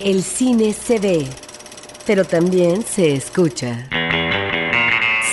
El 0.00 0.22
cine 0.22 0.72
se 0.72 0.98
ve, 0.98 1.26
pero 2.06 2.24
también 2.24 2.82
se 2.82 3.12
escucha. 3.12 3.86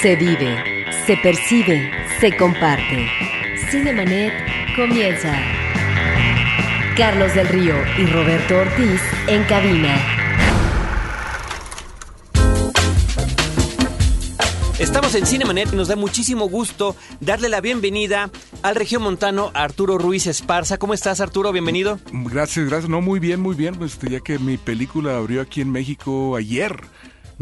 Se 0.01 0.17
vive, 0.17 0.85
se 1.05 1.15
percibe, 1.15 1.89
se 2.19 2.35
comparte. 2.35 3.07
Cinemanet 3.71 4.33
comienza. 4.75 5.33
Carlos 6.97 7.33
del 7.33 7.47
Río 7.47 7.75
y 7.97 8.07
Roberto 8.07 8.57
Ortiz 8.57 9.01
en 9.27 9.45
cabina. 9.45 10.17
Estamos 14.79 15.15
en 15.15 15.25
Cinemanet 15.25 15.71
y 15.71 15.75
nos 15.77 15.87
da 15.87 15.95
muchísimo 15.95 16.49
gusto 16.49 16.95
darle 17.21 17.47
la 17.49 17.61
bienvenida 17.61 18.29
al 18.61 18.75
regiomontano 18.75 19.51
Arturo 19.53 19.97
Ruiz 19.97 20.27
Esparza. 20.27 20.77
¿Cómo 20.77 20.93
estás, 20.93 21.19
Arturo? 21.21 21.51
Bienvenido. 21.51 21.99
Gracias, 22.11 22.67
gracias. 22.67 22.89
No, 22.89 23.01
muy 23.01 23.19
bien, 23.19 23.39
muy 23.39 23.55
bien. 23.55 23.75
Pues, 23.75 23.97
ya 23.99 24.19
que 24.19 24.39
mi 24.39 24.57
película 24.57 25.17
abrió 25.17 25.41
aquí 25.41 25.61
en 25.61 25.71
México 25.71 26.35
ayer. 26.35 26.79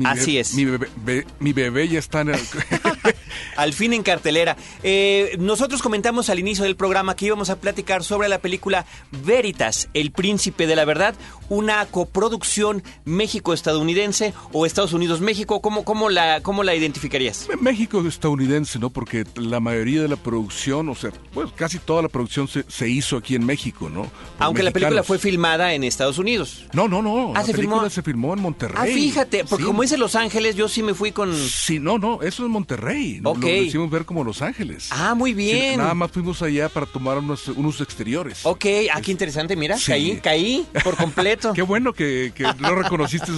Así 0.04 0.38
es. 0.38 0.54
Mi 0.56 0.66
bebé, 0.66 1.26
mi 1.40 1.54
bebé 1.54 1.88
ya 1.88 2.00
está 2.00 2.22
en 2.22 2.30
el... 2.30 2.40
al 3.58 3.74
fin 3.74 3.94
en 3.94 4.04
cartelera. 4.04 4.58
Eh, 4.84 5.36
nosotros 5.40 5.82
comentamos 5.82 6.30
al 6.30 6.40
inicio 6.40 6.64
del 6.64 6.76
programa 6.76 7.16
que 7.16 7.26
íbamos 7.26 7.50
a 7.50 7.58
platicar 7.58 8.04
sobre 8.04 8.30
la 8.30 8.40
película 8.40 8.86
Veritas, 9.24 9.90
El 9.94 10.12
Príncipe 10.12 10.68
de 10.68 10.76
la 10.76 10.86
Verdad, 10.86 11.16
una 11.50 11.86
coproducción 11.86 12.84
México-estadounidense 13.06 14.34
o 14.52 14.66
Estados 14.66 14.94
Unidos-México. 14.94 15.62
¿Cómo, 15.62 15.84
cómo, 15.84 16.10
la, 16.10 16.42
¿Cómo 16.42 16.64
la 16.64 16.76
identificarías? 16.76 17.48
México-estadounidense, 17.60 18.80
¿no? 18.80 18.90
Porque 18.90 19.26
la 19.36 19.60
mayoría 19.60 20.02
de 20.02 20.08
la 20.08 20.16
producción, 20.16 20.90
o 20.90 20.96
sea, 20.96 21.12
pues 21.34 21.52
casi 21.56 21.80
toda 21.80 22.02
la 22.02 22.10
producción 22.10 22.48
se, 22.48 22.64
se 22.68 22.90
hizo 22.90 23.18
aquí 23.18 23.36
en 23.36 23.46
México, 23.46 23.90
¿no? 23.90 24.10
Aunque 24.40 24.64
la 24.64 24.72
película 24.72 25.04
fue 25.04 25.20
filmada 25.20 25.74
en 25.74 25.84
Estados 25.84 26.18
Unidos. 26.18 26.66
No, 26.74 26.88
no, 26.88 27.02
no. 27.02 27.32
Ah, 27.36 27.40
la 27.40 27.46
se 27.46 27.54
película 27.54 27.78
filmó. 27.78 27.90
se 27.90 28.02
filmó 28.02 28.34
en 28.34 28.42
Monterrey. 28.42 28.78
Ah, 28.78 28.86
fíjate, 28.86 29.46
porque 29.46 29.66
como 29.66 29.82
dice 29.82 29.98
Los 29.98 30.16
Ángeles, 30.16 30.56
yo 30.56 30.68
sí 30.68 30.84
me 30.84 30.94
fui 30.94 31.12
con. 31.12 31.36
Sí, 31.36 31.80
no, 31.80 31.98
no, 31.98 32.22
eso 32.22 32.44
es 32.44 32.50
Monterrey. 32.50 32.95
Ok. 33.24 33.42
Lo 33.42 33.48
hicimos 33.64 33.90
ver 33.90 34.06
como 34.06 34.24
Los 34.24 34.42
Ángeles. 34.42 34.90
Ah, 34.92 35.16
muy 35.16 35.34
bien. 35.34 35.72
Sí, 35.74 35.78
nada 35.78 35.94
más 35.94 36.12
fuimos 36.12 36.42
allá 36.42 36.70
para 36.70 36.86
tomar 36.86 37.18
unos, 37.18 37.48
unos 37.50 37.82
exteriores. 37.82 38.46
Ok, 38.46 38.66
ah, 38.94 39.02
qué 39.02 39.12
interesante, 39.12 39.56
mira, 39.56 39.78
Sí. 39.78 39.92
caí, 39.92 40.18
caí 40.18 40.68
por 40.84 40.96
completo. 40.96 41.54
Qué 41.56 41.62
bueno 41.62 41.94
que, 41.94 42.32
que 42.36 42.44
no 42.60 42.76
reconociste 42.76 43.32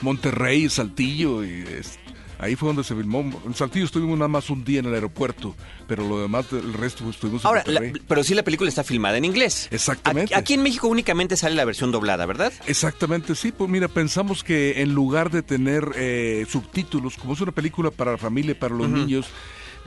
Monterrey, 0.00 0.68
Saltillo 0.68 1.44
y 1.44 1.62
es- 1.78 1.98
ahí 2.38 2.56
fue 2.56 2.68
donde 2.68 2.84
se 2.84 2.94
filmó. 2.94 3.20
En 3.46 3.54
Saltillo 3.54 3.84
estuvimos 3.84 4.18
nada 4.18 4.28
más 4.28 4.48
un 4.50 4.64
día 4.64 4.80
en 4.80 4.86
el 4.86 4.94
aeropuerto, 4.94 5.54
pero 5.86 6.06
lo 6.08 6.20
demás, 6.20 6.46
el 6.52 6.72
resto 6.72 7.04
pues, 7.04 7.16
estuvimos 7.16 7.42
en 7.42 7.46
Ahora, 7.48 7.64
la- 7.66 7.80
pero 8.08 8.22
sí 8.24 8.34
la 8.34 8.42
película 8.42 8.68
está 8.68 8.84
filmada 8.84 9.16
en 9.18 9.24
inglés. 9.24 9.68
Exactamente. 9.70 10.34
Aquí, 10.34 10.40
aquí 10.40 10.54
en 10.54 10.62
México 10.62 10.88
únicamente 10.88 11.36
sale 11.36 11.54
la 11.54 11.64
versión 11.64 11.92
doblada, 11.92 12.26
¿verdad? 12.26 12.52
Exactamente, 12.66 13.34
sí. 13.34 13.52
Pues 13.52 13.70
mira, 13.70 13.88
pensamos 13.88 14.42
que 14.44 14.82
en 14.82 14.92
lugar 14.94 15.30
de 15.30 15.42
tener 15.42 15.90
eh, 15.96 16.46
subtítulos, 16.48 17.16
como 17.16 17.34
es 17.34 17.40
una 17.40 17.52
película 17.52 17.90
para 17.90 18.12
la 18.12 18.18
familia, 18.18 18.58
para 18.58 18.74
los 18.74 18.88
niños, 18.88 19.26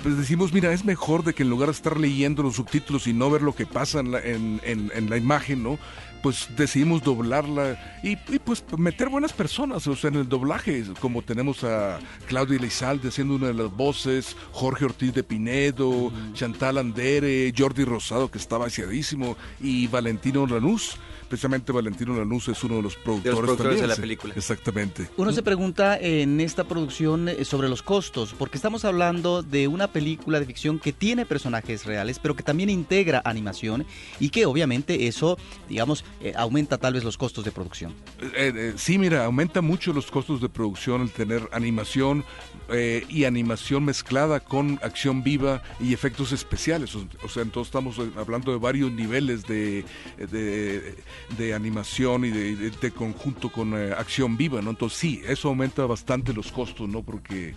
pues 0.04 0.18
decimos, 0.18 0.54
mira, 0.54 0.72
es 0.74 0.86
mejor 0.86 1.24
de 1.24 1.34
que 1.34 1.44
en 1.44 1.50
lugar 1.50 1.68
de 1.70 1.74
estar 1.74 2.00
leyendo 2.00 2.44
los 2.44 2.56
subtítulos 2.56 3.08
y 3.08 3.14
no 3.14 3.30
ver 3.30 3.42
lo 3.42 3.54
que 3.56 3.66
pasa 3.66 4.00
en 4.00 4.12
la, 4.12 4.20
en, 4.20 4.62
en- 4.64 4.92
en 4.96 5.10
la 5.10 5.18
imagen, 5.18 5.64
¿no? 5.64 5.78
Pues 6.22 6.50
decidimos 6.58 7.02
doblarla 7.02 8.00
y, 8.04 8.12
y, 8.34 8.40
pues 8.44 8.64
meter 8.78 9.08
buenas 9.08 9.32
personas, 9.32 9.88
o 9.88 9.96
sea, 9.96 10.10
en 10.10 10.16
el 10.18 10.28
doblaje, 10.28 10.84
como 11.00 11.22
tenemos 11.22 11.64
a 11.64 12.00
Claudia 12.28 12.58
Elizalde 12.58 13.08
haciendo 13.08 13.36
una 13.36 13.48
de 13.48 13.54
las 13.54 13.72
voces, 13.72 14.36
Jorge 14.52 14.84
Ortiz 14.84 15.14
de 15.14 15.24
Pinedo, 15.24 16.12
Chantal 16.34 16.78
Andere, 16.78 17.54
Jordi 17.58 17.86
Rosado, 17.86 18.30
que 18.30 18.38
está 18.38 18.58
vaciadísimo, 18.58 19.38
y 19.62 19.88
Valentino 19.88 20.46
Lanús. 20.46 20.98
Precisamente 21.30 21.72
Valentino 21.72 22.16
Lanús 22.16 22.48
es 22.48 22.64
uno 22.64 22.78
de 22.78 22.82
los 22.82 22.96
productores, 22.96 23.38
productores 23.38 23.58
también, 23.58 23.82
de 23.82 23.88
la 23.88 23.96
sí, 23.96 24.02
película. 24.02 24.34
Exactamente. 24.36 25.10
Uno 25.16 25.32
se 25.32 25.44
pregunta 25.44 25.98
en 25.98 26.42
esta 26.42 26.64
producción 26.64 27.30
eh, 27.30 27.46
sobre 27.46 27.70
los 27.70 27.84
costos, 27.84 28.34
porque 28.38 28.58
estamos 28.58 28.84
hablando 28.84 29.44
de 29.44 29.68
una 29.68 29.88
película 29.88 30.40
de 30.40 30.46
ficción 30.46 30.80
que 30.80 30.92
tiene 30.92 31.26
personajes 31.26 31.86
reales, 31.86 32.20
pero 32.20 32.36
que 32.36 32.44
también 32.44 32.70
integra 32.70 33.22
animación 33.24 33.86
y 34.20 34.30
que 34.30 34.46
obviamente 34.46 35.08
eso, 35.08 35.38
digamos, 35.68 36.04
eh, 36.22 36.34
aumenta 36.36 36.78
tal 36.78 36.94
vez 36.94 37.04
los 37.04 37.18
costos 37.18 37.46
de 37.46 37.52
producción. 37.52 37.94
Eh, 38.22 38.52
eh, 38.56 38.74
sí, 38.76 38.98
mira, 38.98 39.26
aumenta 39.26 39.62
mucho 39.62 39.94
los 39.94 40.10
costos 40.10 40.42
de 40.42 40.50
producción 40.50 41.02
el 41.02 41.12
tener 41.12 41.48
animación 41.52 42.26
eh, 42.72 43.06
y 43.10 43.24
animación 43.26 43.86
mezclada 43.86 44.40
con 44.40 44.80
acción 44.84 45.24
viva 45.24 45.62
y 45.80 45.94
efectos 45.94 46.32
especiales. 46.32 46.96
O, 46.96 47.08
o 47.24 47.30
sea, 47.30 47.44
entonces 47.44 47.70
estamos 47.70 47.98
hablando 48.18 48.52
de 48.52 48.58
varios 48.58 48.92
niveles 48.92 49.46
de, 49.46 49.86
de, 50.18 50.96
de 51.38 51.54
animación 51.54 52.26
y 52.26 52.30
de, 52.30 52.92
conjunto 52.92 53.52
con 53.52 53.74
eh, 53.74 53.94
acción 53.98 54.38
viva, 54.38 54.62
¿no? 54.62 54.72
Entonces 54.72 54.98
sí, 54.98 55.22
eso 55.28 55.50
aumenta 55.50 55.86
bastante 55.86 56.34
los 56.34 56.52
costos, 56.52 56.90
¿no? 56.90 57.04
Porque 57.04 57.54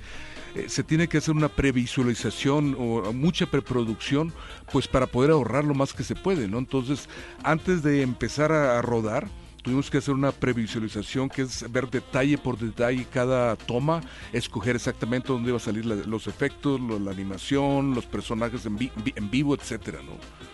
eh, 0.54 0.68
se 0.68 0.82
tiene 0.82 1.08
que 1.08 1.18
hacer 1.18 1.34
una 1.34 1.48
previsualización 1.48 2.76
o 2.78 3.12
mucha 3.12 3.46
preproducción, 3.46 4.32
pues 4.70 4.86
para 4.86 5.06
poder 5.06 5.30
ahorrar 5.30 5.64
lo 5.64 5.74
más 5.74 5.94
que 5.94 6.04
se 6.04 6.14
puede, 6.14 6.48
¿no? 6.48 6.58
Entonces, 6.58 7.08
antes 7.42 7.82
de 7.82 8.02
empezar 8.02 8.52
a, 8.52 8.82
rodar, 8.82 9.28
tuvimos 9.62 9.90
que 9.90 9.98
hacer 9.98 10.12
una 10.12 10.32
previsualización 10.32 11.30
que 11.30 11.42
es 11.42 11.70
ver 11.72 11.88
detalle 11.88 12.36
por 12.36 12.58
detalle 12.58 13.06
cada 13.10 13.56
toma, 13.56 14.02
escoger 14.32 14.76
exactamente 14.76 15.28
dónde 15.28 15.48
iba 15.48 15.56
a 15.56 15.60
salir 15.60 15.86
los 15.86 16.26
efectos, 16.26 16.80
la 16.80 17.12
animación, 17.12 17.94
los 17.94 18.04
personajes 18.04 18.66
en, 18.66 18.76
en 19.14 19.30
vivo, 19.30 19.54
etcétera, 19.54 20.00
¿no? 20.02 20.51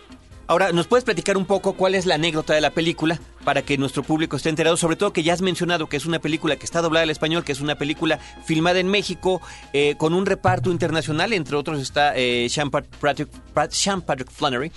Ahora, 0.49 0.71
¿nos 0.71 0.87
puedes 0.87 1.03
platicar 1.03 1.37
un 1.37 1.45
poco 1.45 1.73
cuál 1.73 1.93
es 1.93 2.07
la 2.07 2.15
anécdota 2.15 2.55
de 2.55 2.61
la 2.61 2.71
película 2.71 3.19
para 3.43 3.61
que 3.61 3.77
nuestro 3.77 4.01
público 4.01 4.35
esté 4.35 4.49
enterado? 4.49 4.77
Sobre 4.77 4.95
todo 4.95 5.13
que 5.13 5.21
ya 5.21 5.31
has 5.33 5.43
mencionado 5.43 5.87
que 5.87 5.95
es 5.95 6.07
una 6.07 6.17
película 6.17 6.55
que 6.55 6.65
está 6.65 6.81
doblada 6.81 7.03
al 7.03 7.11
español, 7.11 7.43
que 7.43 7.51
es 7.51 7.61
una 7.61 7.75
película 7.75 8.17
filmada 8.45 8.79
en 8.79 8.87
México 8.87 9.43
eh, 9.73 9.93
con 9.99 10.15
un 10.15 10.25
reparto 10.25 10.71
internacional, 10.71 11.33
entre 11.33 11.55
otros 11.55 11.79
está 11.79 12.17
eh, 12.17 12.47
Sean, 12.49 12.71
Pat- 12.71 12.87
Patrick, 12.99 13.29
Pat- 13.53 13.71
Sean 13.71 14.01
Patrick 14.01 14.31
Flannery, 14.31 14.71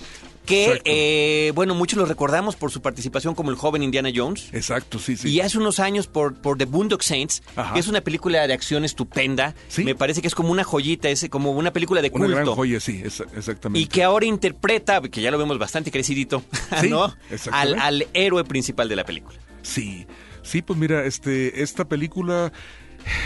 que, 0.45 0.81
eh, 0.85 1.51
bueno, 1.55 1.73
muchos 1.75 1.97
lo 1.97 2.05
recordamos 2.05 2.55
por 2.55 2.71
su 2.71 2.81
participación 2.81 3.33
como 3.35 3.49
el 3.49 3.55
joven 3.55 3.83
Indiana 3.83 4.09
Jones. 4.13 4.49
Exacto, 4.51 4.99
sí, 4.99 5.15
sí. 5.17 5.29
Y 5.29 5.39
hace 5.41 5.57
unos 5.57 5.79
años 5.79 6.07
por, 6.07 6.35
por 6.35 6.57
The 6.57 6.65
Boondock 6.65 7.01
Saints, 7.01 7.43
Ajá. 7.55 7.73
que 7.73 7.79
es 7.79 7.87
una 7.87 8.01
película 8.01 8.45
de 8.47 8.53
acción 8.53 8.83
estupenda. 8.85 9.55
Sí. 9.69 9.83
Me 9.83 9.95
parece 9.95 10.21
que 10.21 10.27
es 10.27 10.35
como 10.35 10.51
una 10.51 10.63
joyita, 10.63 11.09
es 11.09 11.27
como 11.29 11.51
una 11.51 11.71
película 11.71 12.01
de 12.01 12.09
Una 12.09 12.17
culto. 12.25 12.35
gran 12.35 12.45
joya, 12.47 12.79
sí, 12.79 13.01
es- 13.03 13.23
exactamente. 13.35 13.79
Y 13.79 13.87
que 13.87 14.03
ahora 14.03 14.25
interpreta, 14.25 15.01
que 15.01 15.21
ya 15.21 15.31
lo 15.31 15.37
vemos 15.37 15.57
bastante 15.59 15.91
crecidito, 15.91 16.43
Sí, 16.81 16.89
¿no? 16.89 17.13
Al, 17.51 17.75
al 17.79 18.07
héroe 18.13 18.43
principal 18.43 18.89
de 18.89 18.95
la 18.95 19.05
película. 19.05 19.37
Sí, 19.61 20.05
sí, 20.41 20.61
pues 20.61 20.77
mira, 20.77 21.05
este, 21.05 21.63
esta 21.63 21.85
película 21.85 22.51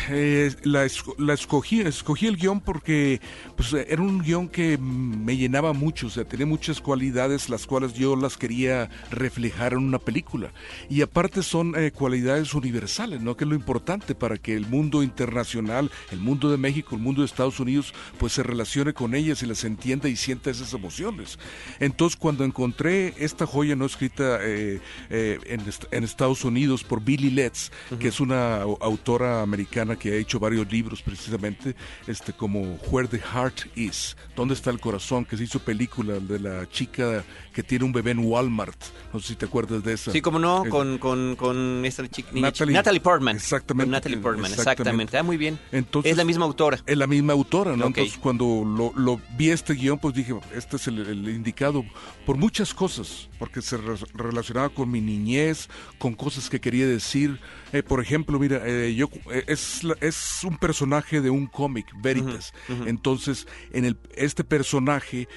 eh, 0.09 0.55
la, 0.63 0.87
la 1.17 1.33
escogí, 1.33 1.81
escogí 1.81 2.27
el 2.27 2.37
guion 2.37 2.61
porque 2.61 3.21
pues, 3.55 3.73
era 3.73 4.01
un 4.01 4.21
guion 4.21 4.47
que 4.47 4.77
me 4.77 5.37
llenaba 5.37 5.73
mucho, 5.73 6.07
o 6.07 6.09
sea, 6.09 6.23
tenía 6.25 6.45
muchas 6.45 6.81
cualidades 6.81 7.49
las 7.49 7.67
cuales 7.67 7.93
yo 7.93 8.15
las 8.15 8.37
quería 8.37 8.89
reflejar 9.11 9.73
en 9.73 9.79
una 9.79 9.99
película. 9.99 10.51
Y 10.89 11.01
aparte 11.01 11.43
son 11.43 11.73
eh, 11.75 11.91
cualidades 11.91 12.53
universales, 12.53 13.21
¿no? 13.21 13.35
Que 13.37 13.43
es 13.43 13.49
lo 13.49 13.55
importante 13.55 14.15
para 14.15 14.37
que 14.37 14.55
el 14.55 14.65
mundo 14.65 15.03
internacional, 15.03 15.91
el 16.11 16.19
mundo 16.19 16.49
de 16.49 16.57
México, 16.57 16.95
el 16.95 17.01
mundo 17.01 17.21
de 17.21 17.25
Estados 17.25 17.59
Unidos, 17.59 17.93
pues 18.17 18.33
se 18.33 18.43
relacione 18.43 18.93
con 18.93 19.13
ellas 19.13 19.43
y 19.43 19.45
las 19.45 19.63
entienda 19.63 20.09
y 20.09 20.15
sienta 20.15 20.49
esas 20.49 20.73
emociones. 20.73 21.37
Entonces, 21.79 22.17
cuando 22.17 22.43
encontré 22.45 23.13
esta 23.17 23.45
joya 23.45 23.75
no 23.75 23.85
escrita 23.85 24.39
eh, 24.41 24.79
eh, 25.09 25.39
en, 25.45 25.61
en 25.91 26.03
Estados 26.03 26.43
Unidos 26.45 26.83
por 26.83 27.03
Billy 27.03 27.29
Letts, 27.29 27.71
que 27.99 28.07
es 28.07 28.19
una 28.19 28.63
au- 28.63 28.77
autora 28.81 29.41
americana 29.41 29.66
que 29.69 30.11
ha 30.11 30.15
hecho 30.15 30.39
varios 30.39 30.71
libros 30.71 31.01
precisamente, 31.01 31.75
este 32.07 32.33
como 32.33 32.75
Where 32.89 33.07
the 33.07 33.19
Heart 33.19 33.75
Is, 33.75 34.15
¿dónde 34.35 34.53
está 34.53 34.69
el 34.71 34.79
corazón? 34.79 35.25
Que 35.25 35.37
se 35.37 35.43
hizo 35.43 35.59
película 35.59 36.19
de 36.19 36.39
la 36.39 36.69
chica 36.69 37.23
que 37.53 37.63
tiene 37.63 37.85
un 37.85 37.91
bebé 37.91 38.11
en 38.11 38.19
Walmart. 38.19 38.77
No 39.13 39.19
sé 39.19 39.29
si 39.29 39.35
te 39.35 39.45
acuerdas 39.45 39.83
de 39.83 39.93
esa. 39.93 40.11
Sí, 40.11 40.21
como 40.21 40.39
no, 40.39 40.65
Eh, 40.65 40.69
con, 40.69 40.97
con, 40.97 41.35
con 41.35 41.83
esta 41.85 42.07
chica, 42.07 42.29
Natalie- 42.33 42.73
Natalie 42.73 43.01
Portman. 43.01 43.35
Exactamente. 43.35 43.91
Natalie 43.91 44.17
Portman, 44.17 44.45
Exactamente. 44.51 44.71
exactamente. 44.81 45.17
Ah, 45.17 45.23
muy 45.23 45.37
bien. 45.37 45.59
Entonces- 45.71 46.11
es 46.11 46.17
la 46.17 46.23
misma 46.23 46.45
autora. 46.45 46.79
Es 46.85 46.97
la 46.97 47.07
misma 47.07 47.33
autora, 47.33 47.75
¿no? 47.75 47.85
Ok. 47.85 47.97
Entonces, 47.97 48.17
cuando 48.19 48.63
lo, 48.65 48.93
lo 48.95 49.19
vi 49.37 49.49
este 49.49 49.73
guion, 49.73 49.97
pues 49.99 50.13
dije, 50.15 50.33
este 50.55 50.75
es 50.77 50.87
el, 50.87 50.99
el 50.99 51.29
indicado 51.29 51.83
por 52.25 52.37
muchas 52.37 52.73
cosas, 52.73 53.29
porque 53.39 53.61
se 53.61 53.77
re- 53.77 53.95
relacionaba 54.13 54.69
con 54.69 54.89
mi 54.91 55.01
niñez, 55.01 55.69
con 55.97 56.13
cosas 56.13 56.49
que 56.49 56.59
quería 56.59 56.85
decir. 56.87 57.39
Eh, 57.73 57.83
por 57.83 58.01
ejemplo, 58.01 58.37
mira, 58.39 58.61
eh, 58.65 58.93
yo, 58.95 59.09
eh, 59.31 59.43
es, 59.57 59.81
es 60.01 60.43
un 60.43 60.57
personaje 60.57 61.21
de 61.21 61.29
un 61.29 61.47
cómic, 61.47 61.87
Veritas. 62.01 62.53
Entonces, 62.85 63.47
en 63.71 63.85
el, 63.85 63.97
este 64.15 64.43
personaje 64.43 65.27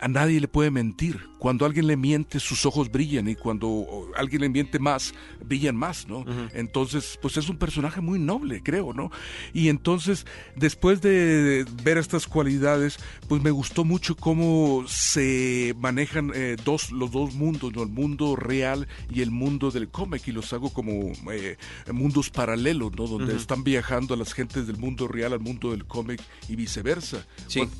a 0.00 0.08
nadie 0.08 0.40
le 0.40 0.48
puede 0.48 0.70
mentir. 0.70 1.28
Cuando 1.38 1.64
alguien 1.64 1.86
le 1.86 1.96
miente, 1.96 2.38
sus 2.38 2.66
ojos 2.66 2.90
brillan 2.90 3.26
y 3.28 3.34
cuando 3.34 4.10
alguien 4.14 4.42
le 4.42 4.50
miente 4.50 4.78
más, 4.78 5.14
brillan 5.42 5.74
más, 5.74 6.06
¿no? 6.06 6.24
Entonces, 6.52 7.18
pues 7.22 7.38
es 7.38 7.48
un 7.48 7.56
personaje 7.56 8.00
muy 8.00 8.18
noble, 8.18 8.62
creo, 8.62 8.92
¿no? 8.92 9.10
Y 9.54 9.68
entonces, 9.68 10.26
después 10.54 11.00
de 11.00 11.64
ver 11.82 11.96
estas 11.96 12.26
cualidades, 12.26 12.98
pues 13.26 13.42
me 13.42 13.50
gustó 13.50 13.84
mucho 13.84 14.16
cómo 14.16 14.84
se 14.86 15.74
manejan 15.78 16.32
eh, 16.34 16.56
dos, 16.62 16.90
los 16.92 17.10
dos 17.10 17.34
mundos, 17.34 17.72
¿no? 17.72 17.82
El 17.82 17.88
mundo 17.88 18.36
real 18.36 18.86
y 19.10 19.22
el 19.22 19.30
mundo 19.30 19.70
del 19.70 19.88
cómic 19.88 20.28
y 20.28 20.32
los 20.32 20.52
hago 20.52 20.70
como 20.70 21.12
eh, 21.32 21.56
mundos 21.90 22.28
paralelos, 22.28 22.92
¿no? 22.96 23.06
Donde 23.06 23.34
están 23.34 23.64
viajando 23.70 24.16
las 24.16 24.32
gentes 24.32 24.66
del 24.66 24.78
mundo 24.78 25.06
real 25.06 25.32
al 25.32 25.40
mundo 25.40 25.70
del 25.70 25.86
cómic 25.86 26.20
y 26.48 26.56
viceversa. 26.56 27.24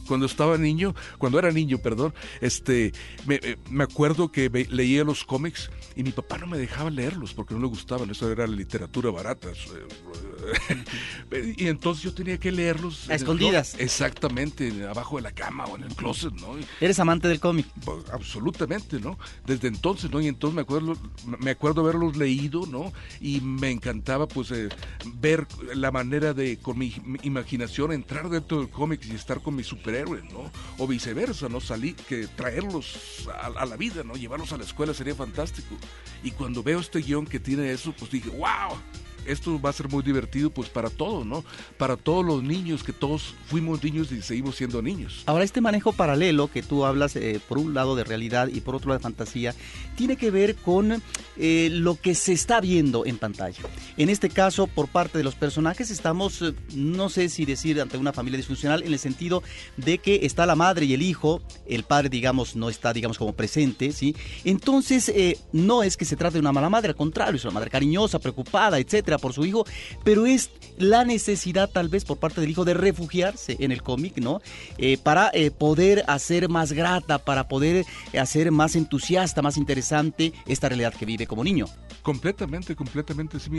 Cuando, 0.07 0.27
estaba 0.27 0.57
niño, 0.57 0.95
cuando 1.19 1.39
era 1.39 1.51
niño, 1.51 1.79
perdón, 1.79 2.15
este, 2.41 2.93
me, 3.27 3.41
eh, 3.43 3.57
me 3.71 3.85
acuerdo 3.85 4.31
que 4.31 4.49
leía 4.71 5.03
los 5.03 5.25
cómics 5.25 5.69
y 5.97 6.03
mi 6.03 6.13
papá 6.13 6.39
no 6.39 6.47
me 6.47 6.59
dejaba 6.59 6.91
leerlos 6.91 7.35
porque 7.35 7.55
no 7.55 7.61
le 7.61 7.67
gustaban, 7.67 8.09
eso 8.11 8.31
era 8.31 8.47
literatura 8.47 9.11
barata. 9.11 9.49
y 11.57 11.67
entonces 11.67 12.05
yo 12.05 12.15
tenía 12.15 12.39
que 12.39 12.53
leerlos. 12.53 13.11
A 13.11 13.15
escondidas. 13.15 13.75
Exactamente, 13.79 14.87
abajo 14.87 15.17
de 15.17 15.23
la 15.23 15.33
cama 15.33 15.65
o 15.67 15.77
en 15.77 15.85
el 15.85 15.95
closet, 15.95 16.33
¿no? 16.35 16.57
¿Eres 16.81 16.99
amante 17.01 17.29
del 17.29 17.41
cómic? 17.41 17.67
Pues, 17.85 18.05
absolutamente, 18.13 19.01
¿no? 19.01 19.19
Desde 19.47 19.69
entonces, 19.69 20.11
¿no? 20.11 20.21
Y 20.21 20.29
entonces 20.29 20.55
me 20.55 20.63
acuerdo, 20.63 20.97
me 21.39 21.51
acuerdo 21.51 21.83
haberlos 21.83 22.17
leído, 22.17 22.67
¿no? 22.67 22.93
Y 23.21 23.41
me 23.41 23.71
encantaba, 23.71 24.29
pues, 24.29 24.51
eh, 24.53 24.69
ver 25.15 25.47
la 25.75 25.91
manera 25.91 26.35
de, 26.35 26.59
con 26.59 26.79
mi, 26.79 26.95
imaginación, 27.23 27.93
entrar 27.93 28.29
dentro 28.29 28.59
del 28.59 28.71
cómic 28.71 29.05
y 29.07 29.15
estar 29.15 29.43
con 29.43 29.57
mis 29.57 29.67
superhéroes, 29.67 30.25
¿no? 30.33 30.51
O 30.79 30.87
viceversa, 30.87 31.49
¿no? 31.49 31.61
Salir, 31.61 31.97
que 31.97 32.27
traerlos 32.29 33.29
a, 33.43 33.47
a 33.47 33.67
la 33.67 33.77
vida, 33.77 34.03
¿no? 34.05 34.15
Llevarlos 34.15 34.53
a 34.53 34.57
la 34.57 34.65
escuela 34.65 34.95
sería 34.95 35.15
fantástico. 35.15 35.80
Y 36.23 36.31
cuando 36.33 36.63
veo 36.63 36.81
este 36.81 37.01
guion 37.01 37.27
que 37.27 37.41
tiene 37.41 37.71
eso, 37.73 37.95
pues 37.99 38.11
dije, 38.11 38.29
wow, 38.31 38.77
esto 39.27 39.61
va 39.61 39.71
a 39.71 39.73
ser 39.73 39.89
muy 39.89 40.03
divertido 40.03 40.51
pues 40.51 40.69
para 40.69 40.91
todos, 40.91 41.27
¿no? 41.27 41.45
Para 41.79 41.97
todos 41.97 42.25
los 42.25 42.43
niños, 42.43 42.83
que 42.83 42.93
todos 42.93 43.35
fuimos 43.47 43.83
niños 43.83 44.13
y 44.13 44.23
seguimos 44.23 44.57
siendo 44.57 44.83
niños. 44.83 45.23
Ahora, 45.27 45.45
este 45.45 45.61
manejo 45.61 45.93
paralelo 45.93 46.51
que 46.51 46.63
tú 46.63 46.85
hablas 46.85 47.17
eh, 47.17 47.41
por 47.49 47.59
un 47.59 47.75
lado 47.75 47.97
de 47.97 48.05
realidad 48.05 48.49
y 48.49 48.61
por 48.61 48.75
otro 48.75 48.89
lado 48.89 48.99
de 48.99 49.03
fantasía, 49.03 49.55
tiene 49.97 50.17
que 50.17 50.31
ver 50.31 50.57
con 50.57 51.03
eh, 51.37 51.69
lo 51.73 51.97
que 52.01 52.15
se 52.15 52.33
está 52.33 52.61
viendo 52.61 53.05
en 53.07 53.19
pantalla. 53.19 53.63
En 53.97 54.09
este 54.09 54.29
caso, 54.29 54.67
por 54.67 54.89
parte 54.89 55.19
de 55.19 55.25
los 55.25 55.35
personajes, 55.35 55.91
estamos, 55.91 56.43
eh, 56.43 56.55
no 56.75 57.09
sé 57.09 57.29
si 57.29 57.45
decir 57.45 57.81
ante 57.81 57.97
una 57.97 58.13
familia 58.13 58.37
disfuncional, 58.37 58.83
en 58.83 58.93
el 58.93 58.99
sentido 58.99 59.43
de 59.77 59.99
que 59.99 60.21
está 60.23 60.47
la 60.47 60.57
madre 60.57 60.87
y 60.87 60.95
el 60.95 61.03
hijo, 61.03 61.43
el 61.67 61.85
padre, 61.85 62.09
digamos, 62.09 62.57
no 62.57 62.69
está, 62.69 62.93
digamos, 62.93 63.19
como 63.19 63.33
presente, 63.35 63.93
¿sí? 63.93 64.15
Entonces, 64.45 65.13
no 65.53 65.83
es 65.83 65.97
que 65.97 66.05
se 66.05 66.17
trate 66.17 66.35
de 66.35 66.41
una 66.41 66.53
mala 66.53 66.69
madre, 66.69 66.91
al 66.91 66.97
contrario, 66.97 67.37
es 67.37 67.45
una 67.45 67.55
madre 67.55 67.71
cariñosa, 67.71 68.19
preocupada, 68.19 68.79
etcétera 68.79 69.10
por 69.19 69.33
su 69.33 69.45
hijo, 69.45 69.65
pero 70.05 70.27
es 70.27 70.51
la 70.79 71.05
necesidad 71.05 71.71
tal 71.71 71.89
vez 71.89 72.05
por 72.05 72.19
parte 72.19 72.41
del 72.41 72.51
hijo 72.51 72.65
de 72.65 72.75
refugiarse 72.75 73.57
en 73.61 73.73
el 73.73 73.83
cómic, 73.83 74.19
¿no? 74.19 74.41
Eh, 74.79 74.99
para 75.03 75.31
eh, 75.33 75.51
poder 75.51 76.05
hacer 76.09 76.49
más 76.49 76.73
grata, 76.73 77.19
para 77.19 77.49
poder 77.49 77.85
hacer 78.19 78.51
más 78.51 78.77
entusiasta, 78.77 79.43
más 79.43 79.57
interesante 79.57 80.33
esta 80.47 80.69
realidad 80.69 80.95
que 80.95 81.07
vive 81.07 81.27
como 81.27 81.45
niño. 81.45 81.67
Completamente, 82.03 82.75
completamente. 82.75 83.39
Sí, 83.39 83.51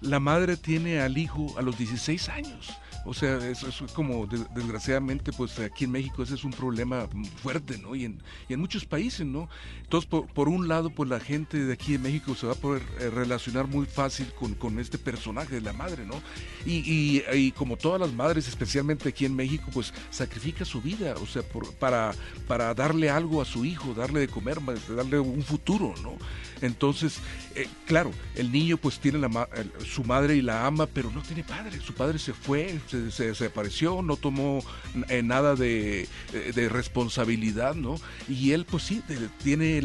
la 0.00 0.20
madre 0.20 0.56
tiene 0.56 1.00
al 1.00 1.18
hijo 1.18 1.54
a 1.58 1.62
los 1.62 1.76
16 1.76 2.28
años. 2.28 2.70
O 3.08 3.14
sea, 3.14 3.38
eso 3.48 3.68
es 3.68 3.92
como, 3.92 4.26
desgraciadamente, 4.26 5.32
pues 5.32 5.58
aquí 5.60 5.84
en 5.84 5.92
México 5.92 6.22
ese 6.22 6.34
es 6.34 6.44
un 6.44 6.50
problema 6.50 7.08
fuerte, 7.42 7.78
¿no? 7.78 7.94
Y 7.94 8.04
en, 8.04 8.20
muchos 8.60 8.84
países, 8.84 9.26
¿no? 9.26 9.48
Entonces, 9.80 10.10
por, 10.10 10.48
un 10.50 10.68
lado, 10.68 10.90
pues 10.90 11.08
la 11.08 11.18
gente 11.18 11.64
de 11.64 11.72
aquí 11.72 11.94
en 11.94 12.02
México 12.02 12.34
se 12.34 12.46
va 12.46 12.52
a 12.52 12.56
poder 12.56 12.82
eh, 13.00 13.08
relacionar 13.08 13.66
muy 13.66 13.86
fácil 13.86 14.30
con, 14.58 14.78
este 14.78 14.98
personaje 14.98 15.54
de 15.54 15.62
la 15.62 15.72
madre, 15.72 16.04
¿no? 16.04 16.20
Y, 16.66 17.22
y, 17.32 17.52
como 17.52 17.78
todas 17.78 17.98
las 17.98 18.12
madres, 18.12 18.46
especialmente 18.46 19.08
aquí 19.08 19.24
en 19.24 19.34
México, 19.34 19.70
pues 19.72 19.94
sacrifica 20.10 20.66
su 20.66 20.82
vida, 20.82 21.14
o 21.14 21.26
sea, 21.26 21.40
por, 21.40 21.72
para, 21.76 22.12
para 22.46 22.74
darle 22.74 23.08
algo 23.08 23.40
a 23.40 23.46
su 23.46 23.64
hijo, 23.64 23.94
darle 23.94 24.20
de 24.20 24.28
comer, 24.28 24.58
darle 24.94 25.18
un 25.18 25.42
futuro, 25.42 25.94
¿no? 26.02 26.18
Entonces, 26.62 27.18
eh, 27.54 27.68
claro, 27.86 28.12
el 28.34 28.52
niño 28.52 28.76
pues 28.76 28.98
tiene 28.98 29.18
la 29.18 29.48
su 29.86 30.04
madre 30.04 30.36
y 30.36 30.42
la 30.42 30.66
ama, 30.66 30.86
pero 30.86 31.10
no 31.10 31.22
tiene 31.22 31.44
padre. 31.44 31.80
Su 31.80 31.94
padre 31.94 32.18
se 32.18 32.32
fue, 32.32 32.78
se, 32.88 33.26
desapareció, 33.26 34.02
no 34.02 34.16
tomó 34.16 34.62
eh, 35.08 35.22
nada 35.22 35.54
de, 35.54 36.02
eh, 36.32 36.52
de, 36.54 36.68
responsabilidad, 36.68 37.74
¿no? 37.74 37.96
Y 38.28 38.52
él 38.52 38.64
pues 38.64 38.84
sí, 38.84 39.02
tiene 39.42 39.78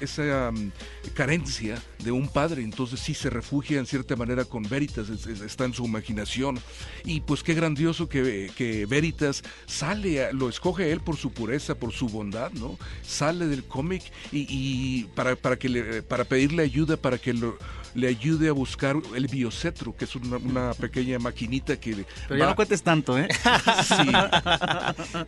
esa 0.00 0.50
mm, 0.50 0.72
carencia 1.14 1.82
de 2.02 2.12
un 2.12 2.28
padre, 2.28 2.62
entonces 2.62 3.00
sí 3.00 3.14
se 3.14 3.30
refugia 3.30 3.78
en 3.78 3.86
cierta 3.86 4.16
manera 4.16 4.44
con 4.44 4.62
Veritas, 4.62 5.08
está 5.08 5.64
en 5.64 5.74
su 5.74 5.84
imaginación. 5.84 6.58
Y 7.04 7.20
pues 7.20 7.42
qué 7.42 7.54
grandioso 7.54 8.08
que, 8.08 8.50
que 8.56 8.86
Veritas 8.86 9.42
sale, 9.66 10.32
lo 10.32 10.48
escoge 10.48 10.92
él 10.92 11.00
por 11.00 11.16
su 11.16 11.32
pureza, 11.32 11.74
por 11.74 11.92
su 11.92 12.08
bondad, 12.08 12.50
¿no? 12.52 12.78
Sale 13.02 13.46
del 13.46 13.64
cómic 13.64 14.02
y, 14.32 15.04
para, 15.14 15.36
para, 15.36 15.58
que 15.58 15.68
le, 15.68 16.02
pedirle 16.24 16.62
ayuda 16.62 16.96
para 16.96 17.18
que 17.18 17.32
lo, 17.32 17.56
le 17.94 18.08
ayude 18.08 18.48
a 18.48 18.52
buscar 18.52 18.96
el 19.14 19.26
biocetro, 19.26 19.96
que 19.96 20.04
es 20.04 20.14
una, 20.16 20.74
pequeña 20.74 21.18
maquinita 21.18 21.78
que... 21.78 22.04
Pero 22.28 22.38
ya 22.38 22.46
no 22.46 22.56
cuentes 22.56 22.82
tanto, 22.82 23.18
¿eh? 23.18 23.28
sí. 23.86 24.10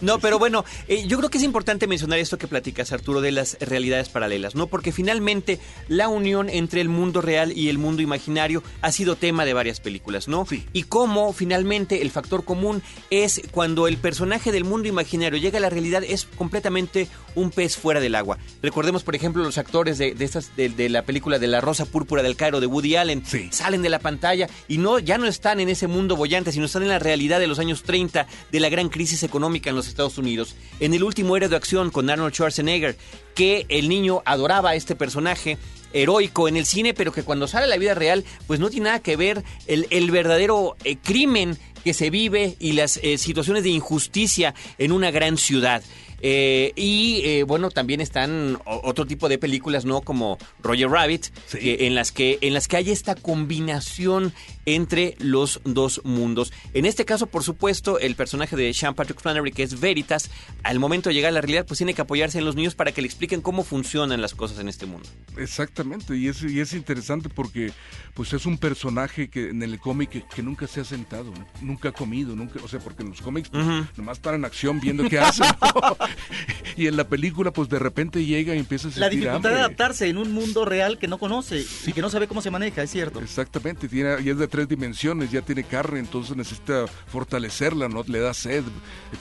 No, 0.00 0.18
pero 0.18 0.38
bueno, 0.38 0.64
eh, 0.88 1.06
yo 1.06 1.18
creo 1.18 1.30
que 1.30 1.38
es 1.38 1.44
importante 1.44 1.86
mencionar 1.86 2.18
esto 2.18 2.38
que 2.38 2.46
platicas, 2.46 2.92
Arturo, 2.92 3.20
de 3.20 3.32
las 3.32 3.58
realidades 3.60 4.08
paralelas, 4.08 4.54
¿no? 4.54 4.66
Porque 4.66 4.92
finalmente 4.92 5.58
la 5.88 6.08
unión 6.08 6.48
entre 6.48 6.80
el 6.80 6.88
mundo 6.88 7.20
real 7.20 7.52
y 7.56 7.68
el 7.68 7.78
mundo 7.78 8.02
imaginario 8.02 8.62
ha 8.80 8.92
sido 8.92 9.16
tema 9.16 9.44
de 9.44 9.54
varias 9.54 9.80
películas, 9.80 10.28
¿no? 10.28 10.46
Sí. 10.46 10.66
Y 10.72 10.84
cómo 10.84 11.32
finalmente 11.32 12.02
el 12.02 12.10
factor 12.10 12.44
común 12.44 12.82
es 13.10 13.42
cuando 13.50 13.88
el 13.88 13.96
personaje 13.96 14.52
del 14.52 14.64
mundo 14.64 14.88
imaginario 14.88 15.38
llega 15.38 15.58
a 15.58 15.62
la 15.62 15.70
realidad 15.70 16.02
es 16.04 16.24
completamente 16.24 17.08
un 17.34 17.50
pez 17.50 17.76
fuera 17.76 18.00
del 18.00 18.14
agua. 18.14 18.38
Recordemos, 18.62 19.02
por 19.02 19.14
ejemplo, 19.14 19.43
los 19.43 19.58
actores 19.58 19.99
de, 19.99 20.14
estas, 20.19 20.55
de, 20.56 20.88
la 20.88 21.02
película 21.02 21.38
de 21.38 21.46
La 21.46 21.61
Rosa 21.61 21.87
Púrpura 21.87 22.23
del 22.23 22.37
Cairo 22.37 22.61
de 22.61 22.67
Woody 22.67 22.96
Allen. 22.96 23.23
Salen 23.50 23.82
de 23.82 23.88
la 23.88 23.99
pantalla 23.99 24.49
y 24.69 24.79
no, 24.79 24.99
ya 24.99 25.19
no 25.19 25.26
están 25.26 25.61
en 25.61 25.69
ese 25.69 25.87
mundo 25.87 26.17
bollante, 26.17 26.52
sino 26.52 26.67
están 26.67 26.82
en 26.82 26.88
la 26.88 26.99
realidad 26.99 27.40
de 27.40 27.46
los 27.46 27.58
años 27.58 27.82
30 27.82 28.26
de 28.50 28.61
la 28.61 28.69
gran 28.69 28.88
crisis 28.88 29.23
económica 29.23 29.70
en 29.70 29.76
los 29.76 29.88
Estados 29.88 30.19
Unidos. 30.19 30.56
En 30.81 30.94
el 30.94 31.02
último 31.02 31.37
héroe 31.37 31.49
de 31.49 31.56
acción 31.56 31.90
con 31.90 32.11
Arnold 32.11 32.34
Schwarzenegger, 32.34 32.96
que 33.35 33.67
el 33.69 33.88
niño 33.88 34.23
adoraba 34.25 34.70
a 34.70 34.75
este 34.75 34.94
personaje 34.94 35.58
heroico 35.93 36.49
en 36.49 36.56
el 36.56 36.67
cine, 36.67 36.94
pero 36.94 37.12
que 37.12 37.23
cuando 37.23 37.46
sale 37.46 37.64
a 37.64 37.69
la 37.69 37.76
vida 37.76 37.94
real, 37.94 38.25
pues 38.46 38.61
no 38.61 38.70
tiene 38.70 38.87
nada 38.87 39.00
que 39.00 39.17
ver 39.17 39.43
el, 39.67 40.11
verdadero 40.11 40.76
eh, 40.85 40.96
crimen 40.96 41.58
que 41.85 41.94
se 41.94 42.11
vive 42.11 42.56
y 42.58 42.73
las 42.73 42.99
eh, 42.99 43.19
situaciones 43.19 43.64
de 43.64 43.70
injusticia 43.70 44.55
en 44.78 44.93
una 44.93 45.11
gran 45.11 45.37
ciudad. 45.37 45.82
Eh, 46.22 46.72
y 46.76 47.20
eh, 47.24 47.42
bueno, 47.42 47.70
también 47.70 48.00
están 48.00 48.58
otro 48.64 49.06
tipo 49.06 49.28
de 49.28 49.38
películas, 49.38 49.84
¿no? 49.84 50.00
Como 50.00 50.38
Roger 50.62 50.88
Rabbit, 50.88 51.26
en, 51.54 51.94
las 51.94 52.12
que, 52.12 52.38
en 52.40 52.54
las 52.54 52.69
que 52.69 52.76
hay 52.76 52.90
esta 52.90 53.14
combinación 53.14 54.32
entre 54.64 55.16
los 55.19 55.61
dos 55.64 56.00
mundos. 56.04 56.52
En 56.73 56.87
este 56.87 57.04
caso, 57.04 57.26
por 57.26 57.42
supuesto, 57.42 57.99
el 57.99 58.14
personaje 58.14 58.56
de 58.56 58.73
Sean 58.73 58.94
Patrick 58.94 59.20
Flannery, 59.20 59.50
que 59.50 59.64
es 59.64 59.80
Veritas, 59.80 60.30
al 60.62 60.78
momento 60.78 61.11
de 61.11 61.14
llegar 61.14 61.30
a 61.30 61.32
la 61.32 61.40
realidad, 61.40 61.66
pues 61.66 61.78
tiene 61.78 61.94
que 61.94 62.02
apoyarse 62.02 62.38
en 62.38 62.44
los 62.44 62.54
niños 62.54 62.75
para 62.75 62.92
que 62.92 63.02
le 63.02 63.06
expliquen 63.06 63.40
cómo 63.40 63.64
funcionan 63.64 64.20
las 64.20 64.35
cosas 64.35 64.61
en 64.61 64.68
este 64.68 64.87
mundo. 64.87 65.08
Exactamente, 65.37 66.16
y 66.16 66.28
es, 66.28 66.42
y 66.42 66.61
es 66.61 66.73
interesante 66.73 67.28
porque 67.28 67.73
pues 68.14 68.32
es 68.32 68.47
un 68.47 68.58
personaje 68.58 69.28
que 69.28 69.50
en 69.50 69.62
el 69.62 69.80
cómic 69.80 70.28
que, 70.28 70.42
nunca 70.42 70.66
se 70.66 70.80
ha 70.80 70.85
sentado, 70.85 71.32
nunca 71.61 71.88
ha 71.88 71.92
comido, 71.92 72.37
nunca, 72.37 72.61
o 72.62 72.68
sea, 72.68 72.78
porque 72.78 73.02
en 73.02 73.11
los 73.11 73.20
cómics 73.20 73.49
pues, 73.49 73.64
nomás 73.97 74.18
están 74.18 74.35
en 74.35 74.44
acción 74.44 74.80
viendo 74.80 75.08
qué 75.08 75.18
hacen. 75.18 75.47
y 76.76 76.87
en 76.87 76.97
la 76.97 77.04
película, 77.04 77.52
pues 77.52 77.69
de 77.69 77.78
repente 77.78 78.25
llega 78.25 78.54
y 78.54 78.59
empieza 78.59 78.88
a 78.88 78.90
sentir 78.90 79.00
La 79.00 79.09
dificultad 79.09 79.50
de 79.50 79.59
adaptarse 79.59 80.09
en 80.09 80.19
un 80.19 80.33
mundo 80.33 80.64
real 80.64 80.99
que 80.99 81.09
no 81.09 81.19
conoce 81.19 81.64
y 81.87 81.92
que 81.92 82.00
no 82.00 82.11
sabe 82.11 82.28
cómo 82.28 82.42
se 82.42 82.50
maneja, 82.50 82.83
es 82.83 82.90
cierto. 82.90 83.21
Exactamente, 83.21 83.88
tiene, 83.88 84.16
y 84.23 84.31
es 84.31 84.38
de 84.38 84.49
tres 84.49 84.69
dimensiones, 84.69 85.31
ya 85.31 85.42
tiene 85.42 85.64
carne, 85.64 85.99
entonces 85.99 86.37
necesita 86.37 86.87
fortalecerla, 87.07 87.88
¿no? 87.88 88.04
Le 88.07 88.21
da 88.21 88.35
sed, 88.35 88.64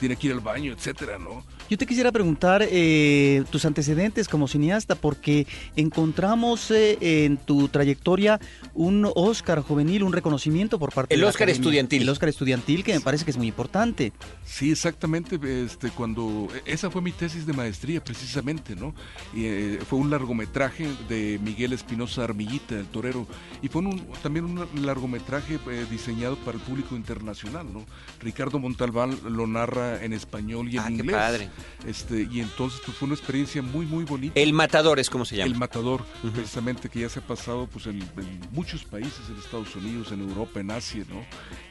tiene 0.00 0.16
que 0.16 0.28
ir 0.28 0.32
al 0.32 0.40
baño, 0.40 0.72
etcétera, 0.72 1.18
¿no? 1.18 1.44
Yo 1.70 1.78
te 1.78 1.86
quisiera 1.86 2.12
preguntar 2.12 2.66
eh, 2.70 3.44
tus 3.50 3.64
antecedentes 3.64 4.28
como 4.28 4.46
cineasta, 4.46 4.94
porque 4.94 5.46
encontramos 5.74 6.70
eh, 6.70 6.98
en 7.00 7.38
tu 7.38 7.68
trayectoria 7.68 8.40
un 8.74 9.10
Oscar 9.14 9.60
juvenil, 9.60 10.02
un 10.02 10.12
reconocimiento 10.12 10.78
por 10.78 10.92
parte 10.92 11.14
el 11.14 11.20
de 11.20 11.26
Oscar 11.26 11.48
estudiantil. 11.48 12.02
El 12.02 12.08
Oscar 12.08 12.28
estudiantil, 12.28 12.84
que 12.84 12.92
me 12.92 13.00
parece 13.00 13.24
que 13.24 13.30
es 13.30 13.36
muy 13.36 13.46
importante. 13.46 14.12
Sí, 14.44 14.70
exactamente. 14.70 15.38
Este, 15.64 15.88
cuando 15.90 16.48
es 16.66 16.81
esa 16.82 16.90
fue 16.90 17.00
mi 17.00 17.12
tesis 17.12 17.46
de 17.46 17.52
maestría 17.52 18.02
precisamente, 18.02 18.74
¿no? 18.74 18.92
Y, 19.32 19.44
eh, 19.44 19.78
fue 19.88 20.00
un 20.00 20.10
largometraje 20.10 20.88
de 21.08 21.38
Miguel 21.40 21.72
Espinosa 21.72 22.24
Armillita, 22.24 22.74
el 22.76 22.86
torero, 22.86 23.24
y 23.62 23.68
fue 23.68 23.82
un, 23.82 24.04
también 24.20 24.46
un 24.46 24.66
largometraje 24.84 25.60
eh, 25.70 25.86
diseñado 25.88 26.34
para 26.38 26.58
el 26.58 26.64
público 26.64 26.96
internacional, 26.96 27.72
¿no? 27.72 27.84
Ricardo 28.20 28.58
Montalbán 28.58 29.16
lo 29.30 29.46
narra 29.46 30.02
en 30.04 30.12
español 30.12 30.68
y 30.70 30.76
en 30.76 30.82
Ah, 30.82 30.86
qué 30.88 30.92
inglés. 30.94 31.14
padre. 31.16 31.48
Este, 31.86 32.28
y 32.28 32.40
entonces 32.40 32.80
pues, 32.84 32.96
fue 32.96 33.06
una 33.06 33.14
experiencia 33.14 33.62
muy, 33.62 33.86
muy 33.86 34.02
bonita. 34.04 34.32
El 34.40 34.52
Matador 34.52 34.98
es 34.98 35.08
como 35.08 35.24
se 35.24 35.36
llama. 35.36 35.52
El 35.52 35.56
Matador, 35.58 36.04
precisamente, 36.34 36.88
que 36.88 36.98
ya 37.02 37.08
se 37.08 37.20
ha 37.20 37.26
pasado 37.26 37.68
pues, 37.68 37.86
en, 37.86 37.98
en 38.02 38.40
muchos 38.50 38.82
países, 38.84 39.20
en 39.30 39.38
Estados 39.38 39.76
Unidos, 39.76 40.10
en 40.10 40.20
Europa, 40.20 40.58
en 40.58 40.72
Asia, 40.72 41.04
¿no? 41.08 41.24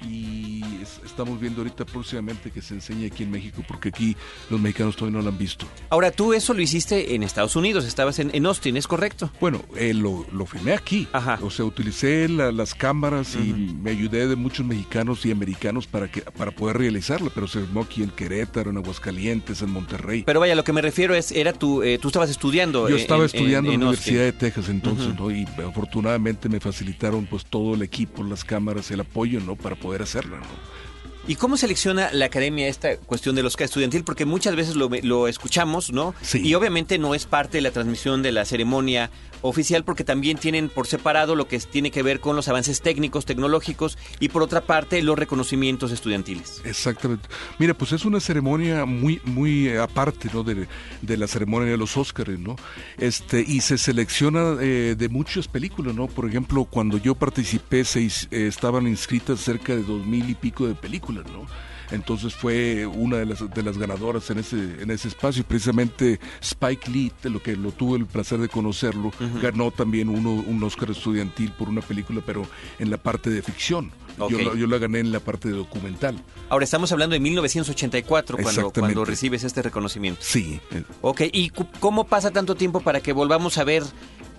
Y 0.10 0.64
es- 0.82 1.02
estamos 1.06 1.38
viendo 1.38 1.60
ahorita 1.62 1.86
próximamente 1.86 2.50
que 2.50 2.62
se 2.62 2.76
enseñe 2.76 3.08
aquí 3.08 3.24
en 3.24 3.32
México, 3.32 3.62
porque 3.68 3.90
aquí 3.90 4.16
los 4.50 4.60
mexicanos 4.62 4.96
todavía 5.02 5.18
no 5.20 5.24
lo 5.24 5.30
han 5.32 5.38
visto. 5.38 5.66
Ahora, 5.90 6.12
tú 6.12 6.34
eso 6.34 6.54
lo 6.54 6.62
hiciste 6.62 7.16
en 7.16 7.24
Estados 7.24 7.56
Unidos, 7.56 7.86
estabas 7.86 8.20
en, 8.20 8.30
en 8.34 8.46
Austin, 8.46 8.78
¿es 8.78 8.88
correcto? 8.88 9.32
Bueno, 9.42 9.62
eh, 9.76 9.94
lo, 9.94 10.26
lo 10.32 10.46
filmé 10.46 10.74
aquí. 10.74 11.08
Ajá. 11.12 11.40
O 11.42 11.50
sea, 11.50 11.66
utilicé 11.66 12.30
la- 12.30 12.52
las 12.52 12.76
cámaras 12.76 13.36
y 13.36 13.54
me 13.82 13.92
ayudé 13.92 14.28
de 14.28 14.36
muchos 14.36 14.66
mexicanos 14.66 15.26
y 15.26 15.32
americanos 15.32 15.88
para 15.88 16.10
que 16.12 16.22
para 16.22 16.52
poder 16.52 16.78
realizarlo, 16.78 17.32
pero 17.34 17.48
se 17.48 17.60
filmó 17.62 17.82
aquí 17.82 18.04
en 18.04 18.10
Querétaro, 18.12 18.70
en 18.72 18.78
Aguascalientes, 18.78 19.62
en 19.62 19.72
Monterrey. 19.72 20.24
Pero 20.26 20.40
vaya, 20.40 20.56
lo 20.56 20.64
que 20.64 20.74
me 20.74 20.82
refiero 20.82 21.16
es, 21.16 21.32
era 21.32 21.54
tu, 21.54 21.82
eh, 21.84 21.98
tú 22.00 22.08
estabas 22.10 22.30
estudiando. 22.30 22.88
Yo 22.90 22.96
estaba 22.96 23.22
en- 23.22 23.26
estudiando 23.26 23.72
en, 23.72 23.80
la 23.82 23.88
Austin. 23.88 24.14
Universidad 24.14 24.24
de 24.24 24.34
Texas 24.34 24.70
entonces, 24.70 25.16
¿no? 25.18 25.32
Y 25.32 25.46
afortunadamente 25.68 26.48
me 26.50 26.60
facilitaron 26.60 27.26
pues 27.26 27.46
todo 27.46 27.74
el 27.76 27.82
equipo, 27.82 28.24
las 28.24 28.44
cámaras, 28.44 28.92
el 28.92 29.00
apoyo, 29.02 29.40
¿no? 29.40 29.56
Para 29.56 29.76
poder 29.76 30.02
hacerla, 30.04 30.38
¿no? 30.38 30.91
¿Y 31.28 31.36
cómo 31.36 31.58
selecciona 31.58 32.12
la 32.14 32.26
academia 32.26 32.68
esta 32.68 32.98
cuestión 32.98 33.36
del 33.36 33.46
Oscar 33.46 33.66
estudiantil? 33.66 34.04
Porque 34.04 34.26
muchas 34.26 34.56
veces 34.56 34.76
lo, 34.76 34.90
lo 35.04 35.28
escuchamos, 35.28 35.92
¿no? 35.92 36.16
Sí. 36.22 36.42
Y 36.44 36.56
obviamente 36.56 36.98
no 36.98 37.14
es 37.14 37.26
parte 37.26 37.58
de 37.58 37.62
la 37.62 37.72
transmisión 37.72 38.24
de 38.24 38.32
la 38.32 38.46
ceremonia 38.46 39.12
oficial 39.42 39.84
porque 39.84 40.04
también 40.04 40.38
tienen 40.38 40.70
por 40.70 40.88
separado 40.88 41.36
lo 41.36 41.48
que 41.48 41.60
tiene 41.60 41.92
que 41.92 42.04
ver 42.04 42.20
con 42.20 42.36
los 42.36 42.48
avances 42.48 42.82
técnicos, 42.82 43.26
tecnológicos 43.26 43.98
y 44.20 44.30
por 44.30 44.44
otra 44.44 44.62
parte 44.62 45.02
los 45.02 45.18
reconocimientos 45.18 45.92
estudiantiles. 45.92 46.62
Exactamente. 46.64 47.28
Mira, 47.58 47.74
pues 47.74 47.92
es 47.92 48.06
una 48.06 48.20
ceremonia 48.20 48.86
muy, 48.86 49.20
muy 49.26 49.68
eh, 49.70 49.80
aparte, 49.80 50.30
¿no? 50.34 50.44
De, 50.44 50.68
de 51.02 51.18
la 51.18 51.28
ceremonia 51.28 51.72
de 51.72 51.78
los 51.78 51.98
Óscares, 51.98 52.40
¿no? 52.40 52.56
Este, 52.98 53.42
y 53.42 53.62
se 53.62 53.78
selecciona 53.78 54.58
eh, 54.62 54.96
de 54.98 55.10
muchas 55.10 55.48
películas, 55.48 55.96
¿no? 55.96 56.08
Por 56.08 56.30
ejemplo, 56.30 56.66
cuando 56.66 56.98
yo 56.98 57.16
participé, 57.16 57.84
se, 57.84 58.06
eh, 58.06 58.12
estaban 58.32 58.88
inscritas 58.88 59.40
cerca 59.40 59.76
de 59.76 59.84
dos 59.84 60.06
mil 60.06 60.30
y 60.30 60.36
pico 60.36 60.68
de 60.68 60.76
películas, 60.76 61.11
¿no? 61.12 61.46
Entonces 61.92 62.34
fue 62.34 62.86
una 62.86 63.18
de 63.18 63.26
las, 63.26 63.54
de 63.54 63.64
las 63.64 63.78
ganadoras 63.78 64.30
en 64.30 64.40
ese, 64.40 64.82
en 64.82 64.92
ese 64.92 65.10
espacio. 65.10 65.44
Precisamente 65.44 66.20
Spike 66.42 66.90
Lee, 66.90 67.12
de 67.22 67.30
lo 67.30 67.42
que 67.44 67.56
lo 67.56 67.72
tuve 67.72 67.98
el 68.00 68.06
placer 68.06 68.40
de 68.40 68.48
conocerlo, 68.48 69.12
ganó 69.42 69.72
también 69.72 70.10
uno, 70.10 70.32
un 70.32 70.64
Oscar 70.64 70.92
estudiantil 70.92 71.52
por 71.52 71.70
una 71.70 71.82
película, 71.82 72.22
pero 72.26 72.48
en 72.80 72.90
la 72.90 72.98
parte 72.98 73.30
de 73.30 73.42
ficción. 73.42 73.92
Yo, 74.18 74.56
yo 74.56 74.68
la 74.68 74.78
gané 74.78 75.00
en 75.00 75.12
la 75.12 75.20
parte 75.20 75.50
de 75.50 75.56
documental. 75.56 76.22
Ahora 76.50 76.64
estamos 76.64 76.92
hablando 76.92 77.14
de 77.14 77.20
1984 77.20 78.38
cuando, 78.42 78.72
cuando 78.72 79.06
recibes 79.06 79.44
este 79.44 79.62
reconocimiento. 79.62 80.22
Sí, 80.24 80.60
Ok, 81.02 81.22
¿y 81.32 81.50
cómo 81.80 82.06
pasa 82.06 82.32
tanto 82.32 82.56
tiempo 82.56 82.82
para 82.82 83.00
que 83.02 83.14
volvamos 83.14 83.58
a 83.58 83.64
ver 83.64 83.84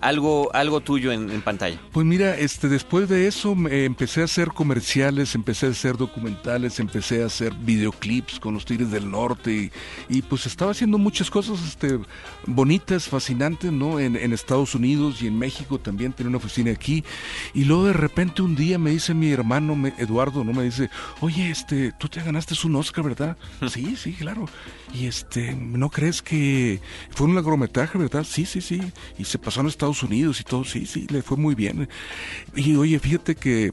algo, 0.03 0.53
algo 0.53 0.81
tuyo 0.81 1.11
en, 1.11 1.29
en 1.29 1.41
pantalla? 1.41 1.79
Pues 1.91 2.05
mira, 2.05 2.37
este, 2.37 2.67
después 2.67 3.07
de 3.09 3.27
eso 3.27 3.55
empecé 3.69 4.21
a 4.21 4.25
hacer 4.25 4.49
comerciales, 4.49 5.33
empecé 5.33 5.67
a 5.67 5.69
hacer 5.69 5.97
documentales, 5.97 6.79
empecé 6.79 7.23
a 7.23 7.27
hacer 7.27 7.53
videoclips 7.53 8.39
con 8.39 8.53
los 8.53 8.65
Tigres 8.65 8.91
del 8.91 9.09
Norte 9.09 9.51
y, 9.51 9.71
y, 10.17 10.21
pues 10.21 10.45
estaba 10.45 10.71
haciendo 10.71 10.97
muchas 10.97 11.31
cosas 11.31 11.59
este, 11.65 11.99
bonitas, 12.45 13.07
fascinantes, 13.07 13.71
¿no? 13.71 13.99
En, 13.99 14.15
en 14.15 14.33
Estados 14.33 14.75
Unidos 14.75 15.21
y 15.21 15.27
en 15.27 15.39
México 15.39 15.79
también 15.79 16.13
tenía 16.13 16.29
una 16.29 16.37
oficina 16.37 16.71
aquí 16.71 17.03
y 17.53 17.63
luego 17.63 17.85
de 17.85 17.93
repente 17.93 18.41
un 18.41 18.55
día 18.55 18.77
me 18.77 18.91
dice 18.91 19.13
mi 19.13 19.31
hermano 19.31 19.62
me- 19.75 19.93
Eduardo, 19.97 20.43
¿no? 20.43 20.53
Me 20.53 20.63
dice, 20.63 20.89
oye, 21.21 21.49
este, 21.49 21.91
tú 21.93 22.07
te 22.09 22.21
ganaste 22.21 22.53
un 22.65 22.75
Oscar, 22.75 23.03
¿verdad? 23.03 23.37
sí, 23.69 23.95
sí, 23.95 24.13
claro. 24.13 24.45
Y 24.93 25.07
este, 25.07 25.53
¿no 25.53 25.89
crees 25.89 26.21
que 26.21 26.79
fue 27.09 27.27
un 27.27 27.35
largometraje, 27.35 27.97
verdad? 27.97 28.23
Sí, 28.23 28.45
sí, 28.45 28.61
sí. 28.61 28.79
Y 29.17 29.25
se 29.25 29.39
pasó 29.39 29.61
en 29.61 29.67
Estados 29.67 30.03
Unidos 30.03 30.39
y 30.39 30.43
todo, 30.43 30.63
sí, 30.63 30.85
sí, 30.85 31.07
le 31.09 31.21
fue 31.21 31.37
muy 31.37 31.55
bien. 31.55 31.87
Y 32.55 32.75
oye, 32.75 32.99
fíjate 32.99 33.35
que 33.35 33.71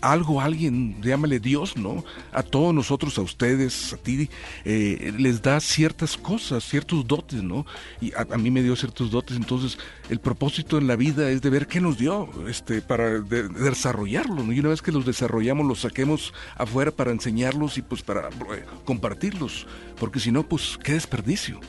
algo, 0.00 0.40
alguien, 0.40 1.00
llámale 1.02 1.40
Dios, 1.40 1.76
¿no? 1.76 2.04
A 2.32 2.42
todos 2.42 2.74
nosotros, 2.74 3.16
a 3.18 3.22
ustedes, 3.22 3.92
a 3.92 3.96
ti, 3.96 4.28
eh, 4.64 5.12
les 5.18 5.40
da 5.42 5.60
ciertas 5.60 6.16
cosas, 6.16 6.64
ciertos 6.64 7.06
dotes, 7.06 7.42
¿no? 7.42 7.64
Y 8.00 8.12
a, 8.14 8.24
mí 8.36 8.50
me 8.50 8.62
dio 8.62 8.76
ciertos 8.76 9.10
dotes, 9.10 9.36
entonces 9.36 9.78
el 10.10 10.20
propósito 10.20 10.78
en 10.78 10.86
la 10.86 10.96
vida 10.96 11.30
es 11.30 11.42
de 11.42 11.50
ver 11.50 11.66
qué 11.66 11.80
nos 11.80 11.98
dio, 11.98 12.28
este, 12.48 12.82
para 12.82 13.20
de- 13.20 13.48
de 13.48 13.70
desarrollarlos, 13.70 14.44
¿no? 14.44 14.52
Y 14.52 14.60
una 14.60 14.70
vez 14.70 14.82
que 14.82 14.92
los 14.92 15.06
desarrollamos, 15.06 15.66
los 15.66 15.80
saquemos 15.80 16.32
afuera 16.56 16.90
para 16.90 17.10
enseñarlos 17.10 17.78
y 17.78 17.82
pues 17.82 18.02
para 18.02 18.28
eh, 18.28 18.64
compartirlos, 18.84 19.66
porque 19.98 20.20
si 20.20 20.30
no, 20.32 20.42
pues 20.48 20.78
qué 20.82 20.92
desperdicio. 20.92 21.60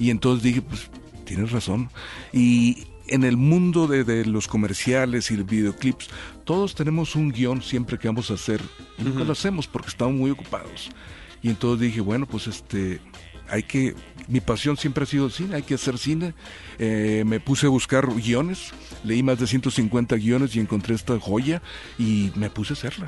Y 0.00 0.10
entonces 0.10 0.42
dije, 0.42 0.62
pues 0.62 0.90
tienes 1.24 1.52
razón. 1.52 1.90
Y 2.32 2.86
en 3.08 3.24
el 3.24 3.36
mundo 3.36 3.86
de, 3.86 4.04
de 4.04 4.24
los 4.24 4.48
comerciales 4.48 5.30
y 5.30 5.36
videoclips, 5.36 6.08
todos 6.44 6.74
tenemos 6.74 7.16
un 7.16 7.30
guion 7.30 7.62
siempre 7.62 7.98
que 7.98 8.08
vamos 8.08 8.30
a 8.30 8.34
hacer. 8.34 8.60
Y 8.98 9.02
nunca 9.02 9.24
lo 9.24 9.32
hacemos 9.32 9.66
porque 9.66 9.88
estamos 9.88 10.14
muy 10.14 10.30
ocupados. 10.30 10.90
Y 11.42 11.48
entonces 11.48 11.80
dije, 11.80 12.00
bueno, 12.00 12.26
pues 12.26 12.46
este, 12.46 13.00
hay 13.48 13.62
que, 13.62 13.94
mi 14.28 14.40
pasión 14.40 14.76
siempre 14.76 15.04
ha 15.04 15.06
sido 15.06 15.26
el 15.26 15.32
cine, 15.32 15.56
hay 15.56 15.62
que 15.62 15.74
hacer 15.74 15.98
cine. 15.98 16.34
Eh, 16.78 17.24
me 17.26 17.40
puse 17.40 17.66
a 17.66 17.70
buscar 17.70 18.06
guiones, 18.06 18.72
leí 19.04 19.22
más 19.22 19.38
de 19.38 19.46
150 19.46 20.16
guiones 20.16 20.54
y 20.56 20.60
encontré 20.60 20.94
esta 20.94 21.18
joya 21.18 21.62
y 21.98 22.30
me 22.34 22.50
puse 22.50 22.74
a 22.74 22.76
hacerla. 22.76 23.06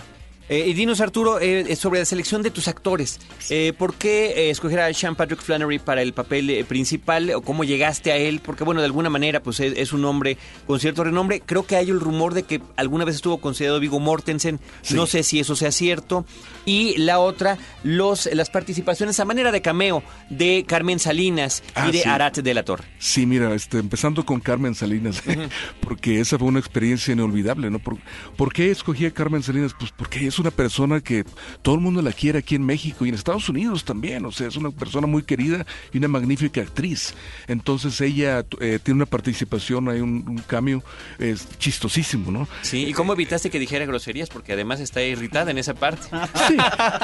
Eh, 0.53 0.67
y 0.67 0.75
dinos, 0.75 1.01
Arturo, 1.01 1.39
eh, 1.39 1.77
sobre 1.77 2.01
la 2.01 2.05
selección 2.05 2.43
de 2.43 2.51
tus 2.51 2.67
actores. 2.67 3.21
Eh, 3.51 3.73
¿Por 3.79 3.95
qué 3.95 4.27
eh, 4.49 4.51
escoger 4.51 4.81
a 4.81 4.93
Sean 4.93 5.15
Patrick 5.15 5.41
Flannery 5.41 5.79
para 5.79 6.03
el 6.03 6.13
papel 6.13 6.51
eh, 6.51 6.65
principal? 6.65 7.31
¿O 7.31 7.41
cómo 7.43 7.63
llegaste 7.63 8.11
a 8.11 8.17
él? 8.17 8.41
Porque, 8.45 8.65
bueno, 8.65 8.81
de 8.81 8.87
alguna 8.87 9.09
manera, 9.11 9.41
pues 9.45 9.61
es, 9.61 9.75
es 9.77 9.93
un 9.93 10.05
hombre 10.05 10.37
con 10.67 10.81
cierto 10.81 11.05
renombre. 11.05 11.41
Creo 11.41 11.65
que 11.67 11.77
hay 11.77 11.91
el 11.91 12.01
rumor 12.01 12.35
de 12.35 12.43
que 12.43 12.61
alguna 12.75 13.05
vez 13.05 13.15
estuvo 13.15 13.39
considerado 13.41 13.79
Vigo 13.79 14.01
Mortensen. 14.01 14.59
Sí. 14.83 14.95
No 14.95 15.07
sé 15.07 15.23
si 15.23 15.39
eso 15.39 15.55
sea 15.55 15.71
cierto. 15.71 16.27
Y 16.67 16.99
la 16.99 17.21
otra, 17.21 17.57
los, 17.85 18.29
las 18.33 18.51
participaciones 18.51 19.21
a 19.21 19.25
manera 19.25 19.53
de 19.53 19.63
cameo 19.63 20.03
de 20.31 20.65
Carmen 20.67 20.99
Salinas 20.99 21.63
y 21.65 21.71
Ah, 21.77 21.91
de 21.93 22.03
sí. 22.03 22.09
Arat 22.09 22.39
de 22.39 22.55
la 22.55 22.65
Torre. 22.65 22.85
Sí, 22.99 23.25
mira, 23.25 23.55
este, 23.55 23.79
empezando 23.79 24.27
con 24.27 24.41
Carmen 24.41 24.75
Salinas, 24.75 25.23
porque 25.81 26.19
esa 26.19 26.39
fue 26.39 26.49
una 26.49 26.59
experiencia 26.59 27.13
inolvidable, 27.13 27.71
¿no? 27.71 27.79
¿Por, 27.79 27.99
por 28.37 28.53
qué 28.53 28.73
escogí 28.73 29.07
a 29.07 29.13
Carmen 29.13 29.45
Salinas? 29.45 29.77
Pues 29.79 29.93
porque 29.93 30.27
es 30.27 30.40
una 30.41 30.51
persona 30.51 31.01
que 31.01 31.25
todo 31.63 31.75
el 31.77 31.81
mundo 31.81 32.03
la 32.03 32.13
quiere 32.13 32.39
aquí 32.41 32.55
en 32.55 32.65
México 32.65 33.05
y 33.05 33.09
en 33.11 33.15
Estados 33.15 33.49
Unidos 33.49 33.85
también, 33.85 34.25
o 34.25 34.33
sea, 34.33 34.49
es 34.49 34.57
una 34.57 34.71
persona 34.71 35.07
muy 35.07 35.23
querida 35.23 35.67
y 35.93 35.99
una 35.99 36.09
magnífica 36.09 36.61
actriz. 36.61 37.15
Entonces 37.49 38.01
ella 38.01 38.45
eh, 38.61 38.79
tiene 38.83 38.97
una 38.99 39.07
participación, 39.07 39.89
hay 39.89 40.01
un, 40.01 40.25
un 40.29 40.39
cambio 40.47 40.83
es 41.19 41.47
chistosísimo, 41.59 42.31
¿no? 42.31 42.49
Sí, 42.63 42.87
¿y 42.87 42.93
cómo 42.93 43.13
evitaste 43.13 43.51
que 43.51 43.59
dijera 43.59 43.85
groserías? 43.87 44.29
Porque 44.29 44.53
además 44.53 44.81
está 44.81 45.03
irritada 45.03 45.51
en 45.51 45.59
esa 45.59 45.75
parte. 45.75 46.09
Sí, 46.49 46.57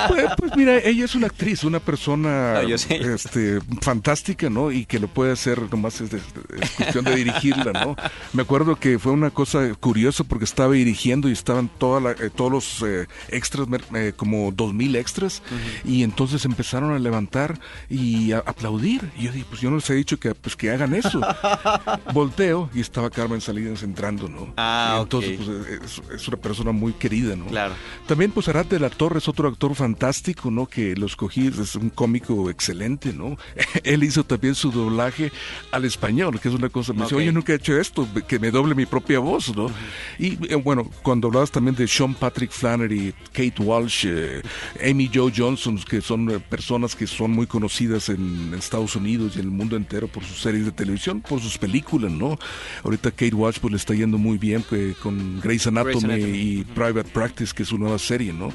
pues, 0.09 0.27
pues 0.37 0.57
mira, 0.57 0.79
ella 0.79 1.05
es 1.05 1.15
una 1.15 1.27
actriz, 1.27 1.65
una 1.65 1.81
persona 1.81 2.63
No, 2.63 2.69
este, 2.75 3.59
fantástica, 3.81 4.51
¿no? 4.51 4.71
Y 4.73 4.87
que 4.87 4.99
lo 4.99 5.09
puede 5.09 5.33
hacer, 5.33 5.61
nomás 5.71 6.01
es, 6.01 6.11
de- 6.11 6.19
es 6.61 6.71
cuestión 6.73 7.05
de 7.05 7.15
dirigirla, 7.17 7.73
¿no? 7.73 7.97
Me 8.33 8.43
acuerdo 8.43 8.77
que 8.77 8.99
fue 8.99 9.13
una 9.13 9.31
cosa 9.31 9.73
curiosa 9.75 10.25
porque 10.25 10.45
estaba 10.45 10.73
dirigiendo 10.75 11.29
y 11.29 11.33
estaban 11.33 11.69
toda 11.69 12.01
la- 12.01 12.13
eh, 12.13 12.31
todos 12.35 12.51
los 12.53 12.83
eh, 12.87 13.07
extras, 13.31 13.67
eh, 13.95 14.13
como 14.17 14.53
dos 14.53 14.75
mil 14.75 14.97
extras, 14.97 15.43
y 15.85 16.03
entonces 16.03 16.45
empezaron 16.45 16.93
a 16.93 16.99
levantar 16.99 17.59
y 17.89 18.33
a 18.33 18.39
aplaudir. 18.39 19.11
Y 19.19 19.25
yo 19.25 19.33
dije, 19.33 19.45
pues 19.49 19.61
yo 19.61 19.71
no 19.71 19.77
les 19.77 19.89
he 19.91 19.95
dicho 19.95 20.19
que, 20.19 20.35
pues, 20.35 20.57
que 20.57 20.71
hagan 20.71 20.95
eso. 20.95 21.21
Volteo 22.13 22.71
y 22.75 22.81
estaba 22.81 23.11
Carmen 23.11 23.41
Salinas 23.41 23.83
entrando, 23.83 24.29
¿no? 24.29 24.53
Ah, 24.57 24.97
Y 24.99 25.03
entonces, 25.03 25.39
pues, 25.45 25.83
es, 25.83 26.03
es 26.15 26.29
una 26.29 26.37
persona 26.37 26.73
muy 26.73 26.93
querida, 26.93 27.37
¿no? 27.37 27.47
Claro. 27.47 27.75
También 28.07 28.31
pues 28.33 28.49
Arat 28.49 28.69
de 28.69 28.81
la 28.81 28.91
Torre 28.91 29.19
es 29.19 29.29
otro 29.29 29.49
actor 29.49 29.75
fantástico, 29.75 30.51
¿no? 30.51 30.67
Que 30.67 30.95
lo 30.97 31.07
escogí, 31.07 31.49
es 31.49 31.75
un 31.77 31.91
cómico 31.91 32.51
excelente, 32.51 33.13
¿no? 33.13 33.37
Él 33.85 34.05
hizo 34.05 34.25
también 34.25 34.55
su 34.55 34.71
doblaje 34.71 35.33
al 35.73 35.85
español, 35.85 36.41
que 36.41 36.49
es 36.49 36.55
una 36.55 36.69
cosa, 36.69 36.93
me 36.93 37.03
dice, 37.03 37.15
Ok. 37.15 37.21
oye, 37.21 37.33
nunca 37.33 37.53
he 37.53 37.57
hecho 37.57 37.79
esto, 37.79 38.07
que 38.29 38.39
me 38.39 38.51
doble 38.51 38.75
mi 38.75 38.87
propia 38.87 39.19
voz, 39.19 39.55
¿no? 39.57 39.71
Y 40.19 40.39
eh, 40.53 40.55
bueno, 40.57 40.89
cuando 41.03 41.29
hablabas 41.29 41.51
también 41.51 41.77
de 41.77 41.87
Sean 41.89 42.15
Patrick 42.15 42.51
Flannery, 42.51 43.15
Kate 43.37 43.63
Walsh, 43.63 44.07
eh, 44.07 44.43
Amy 44.83 45.11
Jo 45.13 45.31
Johnson, 45.35 45.79
que 45.79 46.01
son 46.01 46.31
eh, 46.31 46.41
personas 46.41 46.97
que 46.97 47.07
son 47.07 47.33
muy 47.33 47.47
conocidas 47.47 48.09
en 48.09 48.55
Estados 48.55 48.97
Unidos 48.97 49.33
y 49.37 49.41
en 49.41 49.47
el 49.47 49.51
mundo 49.51 49.77
entero 49.77 50.09
por 50.09 50.25
sus 50.25 50.41
series 50.41 50.65
de 50.65 50.73
televisión, 50.73 51.21
por 51.21 51.41
sus 51.41 51.59
películas, 51.59 52.11
¿no? 52.11 52.39
Ahorita 52.83 53.11
Kate 53.11 53.35
Walsh 53.35 53.59
pues 53.61 53.73
le 53.73 53.77
está 53.77 53.95
yendo 53.95 54.17
muy 54.17 54.39
bien 54.39 54.65
con 55.03 55.41
Grey's 55.41 55.67
Anatomy, 55.67 56.15
y 56.15 56.65
Private 56.65 57.11
Practice, 57.11 57.53
que 57.55 57.65
es 57.65 57.69
su 57.69 57.77
nueva 57.77 57.99
serie, 57.99 58.33
¿no? 58.33 58.53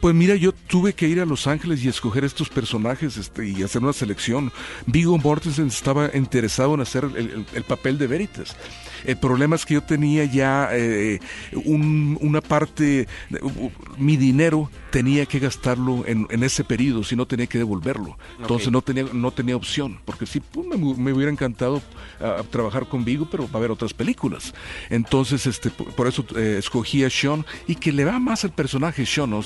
pues 0.00 0.14
mira, 0.14 0.36
yo 0.36 0.52
tuve 0.52 0.92
que 0.92 1.08
ir 1.08 1.20
a 1.20 1.24
Los 1.24 1.46
Ángeles 1.46 1.84
y 1.84 1.88
escoger 1.88 2.24
estos 2.24 2.48
personajes 2.48 3.16
este, 3.16 3.48
y 3.48 3.62
hacer 3.62 3.82
una 3.82 3.92
selección. 3.92 4.52
Vigo 4.86 5.18
Mortensen 5.18 5.66
estaba 5.66 6.10
interesado 6.14 6.74
en 6.74 6.80
hacer 6.80 7.04
el 7.54 7.62
papel 7.64 7.98
de 7.98 8.06
Veritas. 8.06 8.56
El 9.06 9.16
problema 9.16 9.56
es 9.56 9.64
que 9.64 9.74
yo 9.74 9.82
tenía 9.82 10.24
ya 10.24 10.68
eh, 10.72 11.20
una 11.64 12.40
parte, 12.40 13.08
mi 13.98 14.16
dinero 14.16 14.70
tenía 14.90 15.26
que 15.26 15.38
gastarlo 15.38 16.04
en, 16.06 16.26
ese 16.42 16.64
periodo, 16.64 17.04
si 17.04 17.16
no 17.16 17.26
tenía 17.26 17.46
que 17.46 17.58
devolverlo. 17.58 18.18
Entonces 18.40 18.70
no 18.70 18.82
tenía 18.82 19.04
no 19.12 19.30
tenía 19.30 19.56
opción, 19.56 19.98
porque 20.04 20.26
sí, 20.26 20.40
pues, 20.40 20.66
me, 20.68 21.12
hubiera 21.12 21.30
encantado 21.30 21.82
ah, 22.20 22.42
trabajar 22.50 22.88
con 22.88 23.04
Vigo, 23.04 23.28
pero 23.30 23.44
va 23.44 23.54
a 23.54 23.56
haber 23.58 23.70
otras 23.70 23.94
películas. 23.94 24.54
Entonces, 24.90 25.46
este, 25.46 25.70
por, 25.70 26.06
eso 26.06 26.24
eh, 26.36 26.56
escogí 26.58 27.04
a 27.04 27.10
Sean 27.10 27.44
y 27.66 27.76
que 27.76 27.92
le 27.92 28.04
va 28.04 28.18
más 28.18 28.44
el 28.44 28.50
personaje 28.50 29.06
Sean, 29.06 29.30
¿no? 29.30 29.42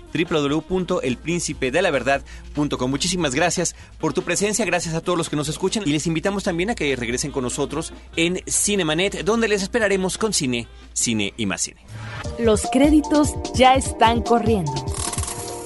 www.elprincipedelaverdad.com 1.04 2.90
Muchísimas 2.90 3.36
gracias 3.36 3.76
por 4.00 4.14
tu 4.14 4.24
presencia, 4.24 4.66
gracias 4.66 4.96
a 4.96 5.02
todos 5.02 5.18
los 5.18 5.30
que 5.30 5.36
nos 5.36 5.50
escuchan 5.50 5.84
y 5.86 5.92
les 5.92 6.08
invitamos 6.08 6.44
también 6.44 6.70
a 6.70 6.76
que 6.76 6.96
regresen 6.96 7.32
con 7.32 7.44
nosotros 7.44 7.94
en 8.16 8.42
Cinemanet, 8.48 9.24
donde 9.24 9.48
les 9.48 9.64
esperaremos 9.64 10.18
con 10.18 10.34
cine, 10.34 10.68
cine 10.94 11.34
y 11.38 11.46
más 11.46 11.62
cine. 11.62 11.82
Los 12.40 12.68
créditos 12.72 13.34
ya 13.56 13.76
están 13.76 14.22
corriendo. 14.22 14.74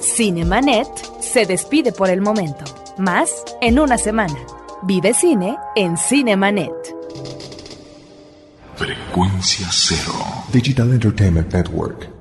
Cinemanet 0.02 0.88
se 1.22 1.46
despide 1.46 1.92
por 1.92 2.10
el 2.10 2.22
momento. 2.22 2.64
Más 2.98 3.30
en 3.62 3.80
una 3.80 3.98
semana. 3.98 4.38
Vive 4.84 5.14
cine 5.14 5.58
en 5.76 5.98
Cinemanet. 5.98 6.72
Frecuencia 8.76 9.68
cero. 9.72 10.14
Digital 10.52 10.94
Entertainment 10.94 11.54
Network. 11.54 12.17